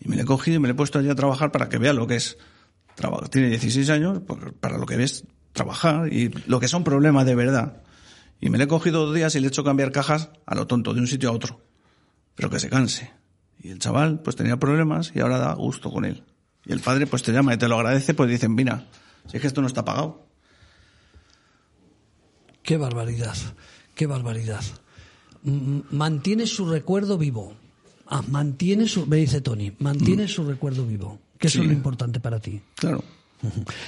[0.00, 1.76] Y me le he cogido y me le he puesto allí a trabajar para que
[1.76, 2.38] vea lo que es.
[3.30, 7.34] Tiene 16 años, pues, para lo que ves trabajar y lo que son problemas de
[7.34, 7.82] verdad.
[8.40, 10.66] Y me le he cogido dos días y le he hecho cambiar cajas a lo
[10.66, 11.60] tonto, de un sitio a otro.
[12.34, 13.10] Pero que se canse.
[13.62, 16.24] Y el chaval, pues tenía problemas y ahora da gusto con él.
[16.64, 18.86] Y el padre, pues te llama y te lo agradece, pues dicen, mira,
[19.26, 20.26] si es que esto no está pagado.
[22.62, 23.36] Qué barbaridad,
[23.94, 24.62] qué barbaridad.
[25.42, 27.54] Mantiene su recuerdo vivo.
[28.06, 30.28] Ah, mantiene su, me dice Tony, mantiene mm.
[30.28, 31.18] su recuerdo vivo.
[31.38, 32.60] que eso es lo importante para ti.
[32.74, 33.02] Claro.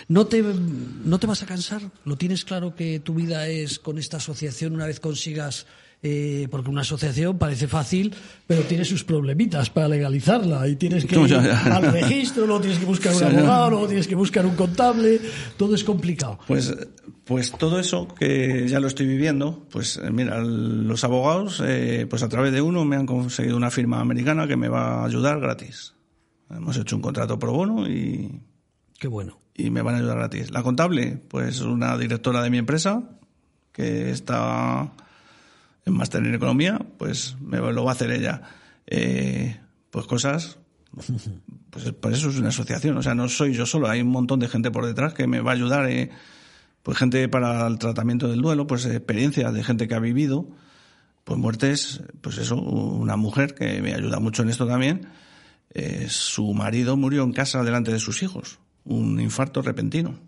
[0.09, 1.83] ¿No te, ¿No te vas a cansar?
[2.05, 5.67] ¿Lo tienes claro que tu vida es con esta asociación una vez consigas...
[6.05, 8.12] eh, porque una asociación parece fácil,
[8.49, 12.87] pero tiene sus problemitas para legalizarla y tienes que ir al registro, luego tienes que
[12.87, 15.21] buscar un abogado, luego tienes que buscar un contable,
[15.57, 16.41] todo es complicado.
[16.49, 16.75] Pues,
[17.25, 22.25] pues todo eso que ya lo estoy viviendo, pues eh, mira, los abogados, eh, pues
[22.25, 25.38] a través de uno me han conseguido una firma americana que me va a ayudar
[25.38, 25.95] gratis.
[26.51, 28.43] Hemos hecho un contrato pro bono y,
[29.03, 29.41] Qué bueno.
[29.55, 30.51] Y me van a ayudar gratis.
[30.51, 33.03] La contable, pues una directora de mi empresa
[33.73, 34.93] que está
[35.85, 38.43] en máster en economía, pues me lo va a hacer ella.
[38.87, 39.59] Eh,
[39.91, 40.59] pues cosas,
[41.71, 42.97] pues por eso es una asociación.
[42.97, 45.41] O sea, no soy yo solo, hay un montón de gente por detrás que me
[45.41, 45.88] va a ayudar.
[45.91, 46.11] eh,
[46.83, 50.49] pues gente para el tratamiento del duelo, pues experiencias de gente que ha vivido,
[51.25, 55.09] pues muertes, pues eso, una mujer que me ayuda mucho en esto también.
[55.75, 60.18] eh, su marido murió en casa delante de sus hijos, un infarto repentino.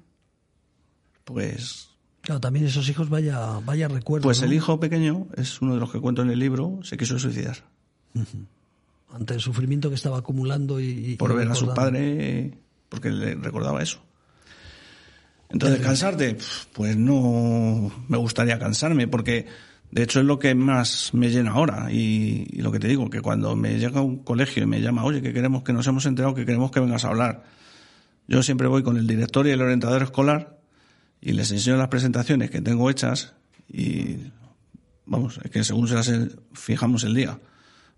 [1.24, 1.88] Pues
[2.24, 4.22] Claro, también esos hijos vaya, vaya recuerdo.
[4.24, 4.46] Pues ¿no?
[4.46, 7.58] el hijo pequeño es uno de los que cuento en el libro, se quiso suicidar
[9.12, 10.86] Ante el sufrimiento que estaba acumulando y...
[10.86, 12.56] y- por ver a su padre,
[12.88, 14.00] porque le recordaba eso.
[15.50, 16.38] Entonces, cansarte,
[16.72, 19.46] pues no me gustaría cansarme, porque
[19.90, 21.92] de hecho es lo que más me llena ahora.
[21.92, 25.04] Y, y lo que te digo, que cuando me llega un colegio y me llama,
[25.04, 27.44] oye, que queremos que nos hemos enterado, que queremos que vengas a hablar.
[28.26, 30.58] Yo siempre voy con el director y el orientador escolar
[31.20, 33.34] y les enseño las presentaciones que tengo hechas
[33.68, 34.16] y
[35.06, 36.10] vamos, es que según se las
[36.52, 37.38] fijamos el día.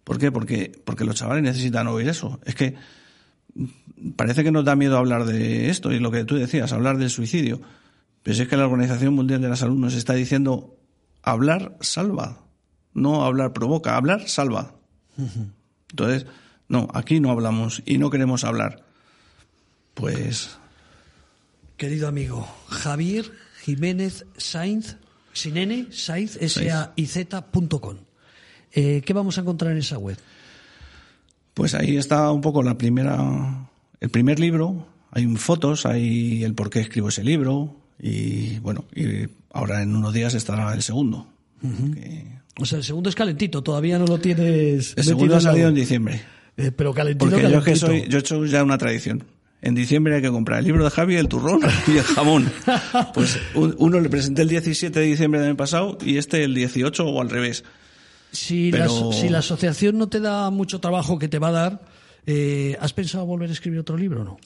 [0.04, 0.30] ¿Por qué?
[0.30, 2.40] Porque, porque los chavales necesitan oír eso.
[2.44, 2.74] Es que
[4.14, 7.10] parece que nos da miedo hablar de esto y lo que tú decías, hablar del
[7.10, 7.60] suicidio.
[8.22, 10.76] Pero si es que la Organización Mundial de la Salud nos está diciendo
[11.22, 12.44] hablar salva,
[12.94, 14.74] no hablar provoca, hablar salva.
[15.90, 16.26] Entonces,
[16.68, 18.85] no, aquí no hablamos y no queremos hablar.
[19.96, 20.58] Pues
[21.78, 23.24] Querido amigo, Javier
[23.62, 24.96] Jiménez Sainz,
[25.32, 27.96] sin N, Sainz, s a i z.com.
[28.72, 30.16] Eh, ¿Qué vamos a encontrar en esa web?
[31.54, 33.68] Pues ahí está un poco la primera,
[34.00, 34.86] el primer libro.
[35.10, 40.12] Hay fotos, hay el por qué escribo ese libro y bueno, y ahora en unos
[40.12, 41.26] días estará el segundo.
[41.62, 42.26] Que-
[42.60, 44.94] O sea, el segundo es calentito, todavía no lo tienes.
[44.96, 46.22] El segundo ha salido en diciembre.
[46.58, 47.86] Eh, pero calentito, Porque yo es que calentito.
[47.86, 49.24] soy, yo he hecho ya una tradición.
[49.62, 52.52] En diciembre hay que comprar el libro de Javi, el turrón y el jamón.
[53.14, 56.54] Pues un- uno le presenté el 17 de diciembre del año pasado y este el
[56.54, 57.64] 18 o al revés.
[58.32, 61.52] Si, Pero- la, si la asociación no te da mucho trabajo que te va a
[61.52, 61.80] dar,
[62.26, 64.36] eh, ¿has pensado volver a escribir otro libro o no?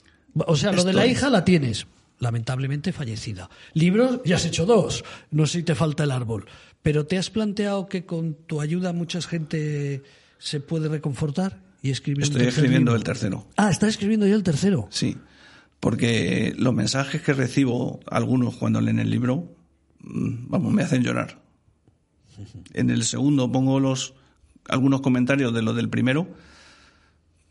[0.46, 1.86] O sea, lo de la hija la tienes,
[2.20, 3.50] lamentablemente fallecida.
[3.74, 6.46] Libros, ya has hecho dos, no sé si te falta el árbol.
[6.82, 10.02] Pero ¿te has planteado que con tu ayuda mucha gente
[10.38, 12.96] se puede reconfortar y escribir un Estoy escribiendo libro?
[12.96, 13.46] el tercero.
[13.56, 14.88] Ah, estás escribiendo ya el tercero.
[14.90, 15.16] Sí,
[15.80, 19.54] porque los mensajes que recibo, algunos cuando leen el libro,
[20.00, 21.40] mm, vamos, me hacen llorar.
[22.72, 24.14] En el segundo pongo los
[24.68, 26.28] algunos comentarios de lo del primero,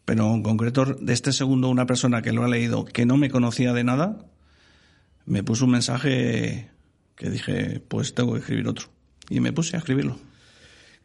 [0.06, 3.30] pero en concreto de este segundo una persona que lo ha leído que no me
[3.30, 4.26] conocía de nada,
[5.26, 6.72] me puso un mensaje
[7.15, 8.88] que dije, pues tengo que escribir otro.
[9.30, 10.18] Y me puse a escribirlo.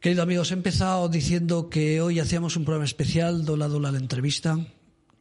[0.05, 4.59] Querido amigos, he empezado diciendo que hoy hacíamos un programa especial, Dola Dola la entrevista,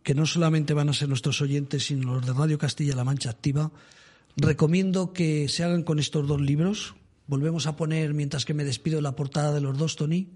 [0.04, 3.72] que no solamente van a ser nuestros oyentes, sino los de Radio Castilla-La Mancha Activa.
[4.36, 6.96] Recomiendo que se hagan con estos dos libros.
[7.28, 10.32] Volvemos a poner, mientras que me despido, la portada de los dos, Tony.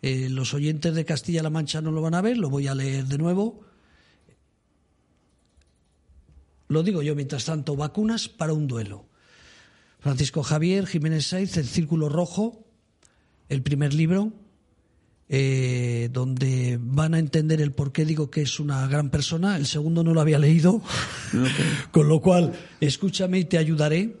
[0.00, 3.06] Eh, los oyentes de Castilla-La Mancha no lo van a ver, lo voy a leer
[3.06, 3.64] de nuevo.
[6.68, 9.06] Lo digo yo, mientras tanto, vacunas para un duelo.
[9.98, 12.67] Francisco Javier Jiménez Saiz, El Círculo Rojo,
[13.48, 14.32] el primer libro,
[15.28, 19.56] eh, donde van a entender el por qué digo que es una gran persona.
[19.56, 20.82] El segundo no lo había leído,
[21.90, 24.16] con lo cual escúchame y te ayudaré.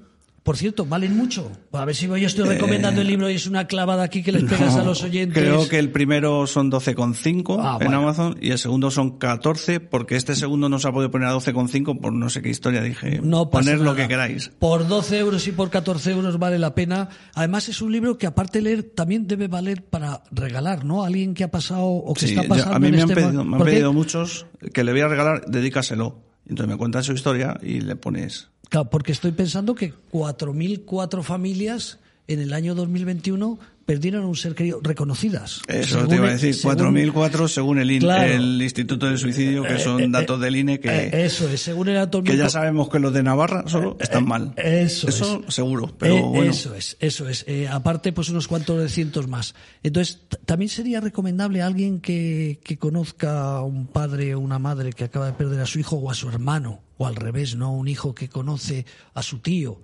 [0.48, 1.52] Por cierto, valen mucho.
[1.72, 4.44] A ver si yo estoy recomendando el libro y es una clavada aquí que les
[4.44, 5.42] pegas a los oyentes.
[5.42, 7.98] Creo que el primero son 12,5 Ah, en bueno.
[8.02, 11.34] Amazon y el segundo son 14 porque este segundo no se ha podido poner a
[11.34, 12.80] 12,5 por no sé qué historia.
[12.80, 14.50] Dije, No poner lo que queráis.
[14.58, 17.10] Por 12 euros y por 14 euros vale la pena.
[17.34, 21.04] Además es un libro que aparte de leer también debe valer para regalar, ¿no?
[21.04, 23.10] Alguien que ha pasado o que Sí, está yo- pasando a mí en me han,
[23.10, 26.26] este pedido, me han pedido muchos que le voy a regalar, dedícaselo.
[26.48, 28.48] Entonces me cuentan su historia y le pones...
[28.68, 31.98] Claro, porque estoy pensando que 4.004 familias
[32.28, 35.62] en el año 2021 perdieron un ser querido reconocidas.
[35.66, 40.02] Eso te iba a decir, 4.004 según el, el Instituto de Suicidio, que eh, son
[40.02, 40.90] eh, datos del INE que...
[40.90, 44.52] Eh, eso es, según el Que ya sabemos que los de Navarra solo están mal.
[44.56, 46.50] Eso, eso seguro, pero bueno.
[46.50, 47.46] Eso es, eso es.
[47.70, 49.54] aparte, pues unos cuantos de cientos más.
[49.82, 54.92] Entonces, también sería recomendable a alguien que, que conozca a un padre o una madre
[54.92, 57.72] que acaba de perder a su hijo o a su hermano, o al revés, ¿no?
[57.72, 59.80] Un hijo que conoce a su tío.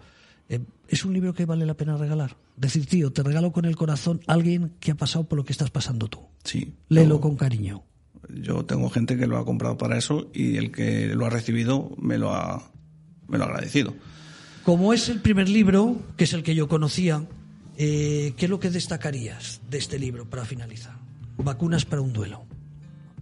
[0.89, 2.37] ¿Es un libro que vale la pena regalar?
[2.57, 5.53] decir, tío, te regalo con el corazón a alguien que ha pasado por lo que
[5.53, 6.21] estás pasando tú.
[6.45, 6.75] Sí.
[6.89, 7.83] Léelo con cariño.
[8.29, 11.95] Yo tengo gente que lo ha comprado para eso y el que lo ha recibido
[11.99, 12.71] me lo ha,
[13.29, 13.95] me lo ha agradecido.
[14.65, 17.27] Como es el primer libro, que es el que yo conocía,
[17.77, 20.97] eh, ¿qué es lo que destacarías de este libro para finalizar?
[21.37, 22.45] Vacunas para un duelo.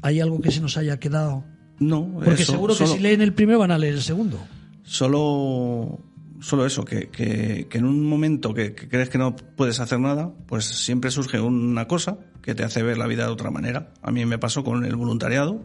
[0.03, 1.45] ¿Hay algo que se nos haya quedado?
[1.81, 4.39] No, porque seguro que si leen el primero van a leer el segundo.
[4.85, 5.99] Solo
[6.43, 10.65] solo eso, que, que, en un momento que, crees que no puedes hacer nada, pues
[10.65, 13.93] siempre surge una cosa que te hace ver la vida de otra manera.
[14.03, 15.63] A mí me pasó con el voluntariado,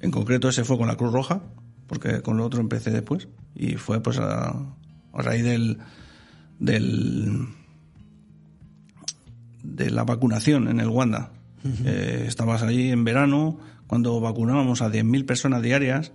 [0.00, 1.42] en concreto ese fue con la Cruz Roja,
[1.86, 4.54] porque con lo otro empecé después, y fue pues a,
[5.14, 5.78] raíz del,
[6.58, 7.48] del
[9.62, 11.32] de la vacunación en el Wanda.
[11.86, 16.12] Eh, estabas allí en verano, cuando vacunábamos a 10.000 personas diarias,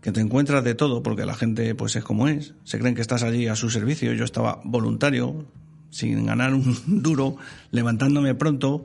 [0.00, 3.00] que te encuentras de todo, porque la gente pues es como es, se creen que
[3.00, 5.44] estás allí a su servicio, yo estaba voluntario,
[5.90, 7.36] sin ganar un duro,
[7.70, 8.84] levantándome pronto,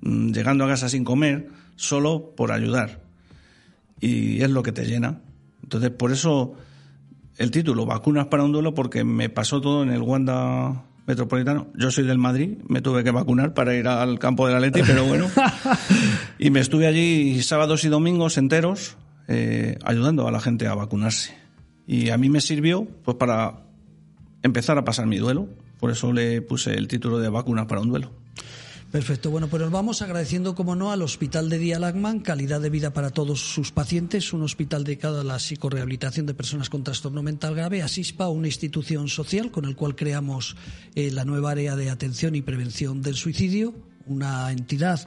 [0.00, 3.02] mm, llegando a casa sin comer, solo por ayudar.
[4.00, 5.20] Y es lo que te llena.
[5.62, 6.54] Entonces, por eso
[7.38, 11.68] el título, Vacunas para un duelo, porque me pasó todo en el Wanda Metropolitano.
[11.74, 14.82] Yo soy del Madrid, me tuve que vacunar para ir al campo de la Leti,
[14.84, 15.26] pero bueno.
[16.38, 18.96] y me estuve allí sábados y domingos enteros,
[19.28, 21.34] eh, ayudando a la gente a vacunarse.
[21.86, 23.62] Y a mí me sirvió pues para
[24.42, 25.48] empezar a pasar mi duelo.
[25.78, 28.10] Por eso le puse el título de Vacunas para un duelo.
[28.90, 29.30] Perfecto.
[29.30, 32.94] Bueno, pues nos vamos agradeciendo, como no, al Hospital de Día Lagman, calidad de vida
[32.94, 37.54] para todos sus pacientes, un hospital dedicado a la psicorehabilitación de personas con trastorno mental
[37.54, 40.56] grave, Asispa, una institución social con el cual creamos
[40.94, 43.74] eh, la nueva área de atención y prevención del suicidio,
[44.06, 45.06] una entidad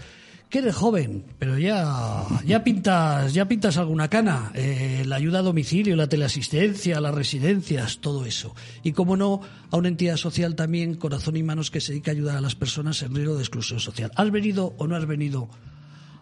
[0.52, 4.52] que eres joven, pero ya, ya pintas, ya pintas alguna cana.
[4.54, 8.54] Eh, la ayuda a domicilio, la teleasistencia, las residencias, todo eso.
[8.84, 9.40] Y como no,
[9.72, 12.56] a una entidad social también, corazón y manos, que se dedica a ayudar a las
[12.56, 14.12] personas en riesgo de exclusión social.
[14.18, 15.50] ¿Has venido o no has venido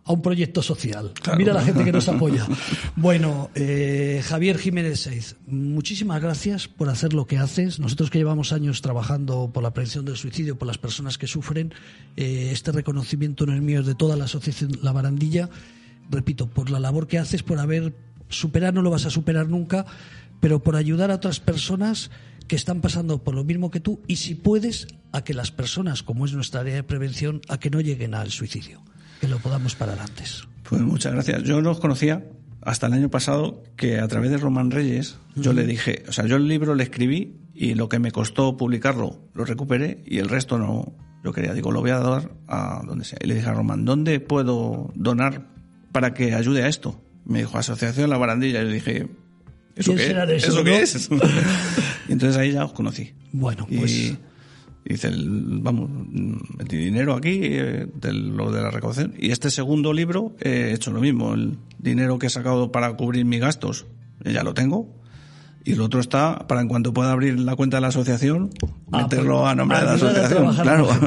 [0.10, 1.14] a un proyecto social.
[1.38, 2.48] Mira la gente que nos apoya.
[2.96, 7.80] Bueno, eh, Javier Jiménez Seiz, muchísimas gracias por hacer lo que haces.
[7.80, 11.76] Nosotros que llevamos años trabajando por la prevención del suicidio, por las personas que sufren,
[12.18, 15.52] eh, este reconocimiento no es mío, es de toda la asociación La Barandilla.
[16.10, 17.94] Repito, por la labor que haces, por haber
[18.30, 19.86] superado, no lo vas a superar nunca,
[20.40, 22.10] pero por ayudar a otras personas
[22.48, 26.02] que están pasando por lo mismo que tú y si puedes a que las personas,
[26.02, 28.82] como es nuestra área de prevención, a que no lleguen al suicidio
[29.20, 30.48] que lo podamos parar antes.
[30.64, 31.44] Pues muchas gracias.
[31.44, 32.26] Yo no os conocía
[32.62, 36.26] hasta el año pasado que a través de Román Reyes yo le dije, o sea,
[36.26, 40.30] yo el libro le escribí y lo que me costó publicarlo lo recuperé y el
[40.30, 40.94] resto no,
[41.24, 43.18] yo quería, digo, lo voy a dar a donde sea.
[43.22, 45.48] Y le dije a Román, ¿dónde puedo donar
[45.92, 47.02] para que ayude a esto?
[47.26, 48.62] Me dijo, Asociación La Barandilla.
[48.62, 49.08] Y yo dije,
[49.76, 51.10] ¿eso qué, ¿Eso, qué es?
[52.08, 53.14] y entonces ahí ya os conocí.
[53.32, 54.18] Bueno, pues...
[54.86, 55.90] Y dice, vamos,
[56.58, 59.14] metí dinero aquí, eh, de lo de la recaudación.
[59.18, 61.34] Y este segundo libro he hecho lo mismo.
[61.34, 63.86] El dinero que he sacado para cubrir mis gastos,
[64.24, 64.90] eh, ya lo tengo.
[65.66, 68.50] Y el otro está para en cuanto pueda abrir la cuenta de la asociación,
[68.92, 70.56] ah, meterlo pues, a nombre de la asociación.
[70.56, 70.88] Claro.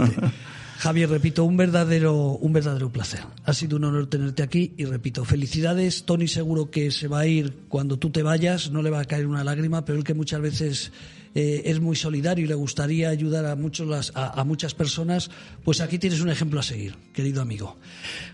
[0.83, 3.20] Javier, repito, un verdadero, un verdadero placer.
[3.45, 6.05] Ha sido un honor tenerte aquí y repito, felicidades.
[6.05, 9.05] Tony seguro que se va a ir cuando tú te vayas, no le va a
[9.05, 10.93] caer una lágrima, pero el que muchas veces
[11.35, 15.30] eh, es muy solidario y le gustaría ayudar a, muchos a, muchas personas,
[15.64, 17.78] pues aquí tienes un ejemplo a seguir, querido amigo.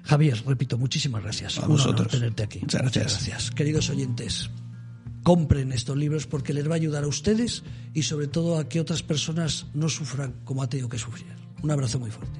[0.02, 1.58] Javier, repito, muchísimas gracias.
[1.58, 2.60] A un honor tenerte aquí.
[2.60, 3.50] Muchas gracias.
[3.50, 4.50] Queridos oyentes,
[5.22, 7.62] compren estos libros porque les va a ayudar a ustedes
[7.94, 11.26] y sobre todo a que otras personas no sufran como ha tenido que sufrir.
[11.62, 12.38] Un abrazo muy fuerte.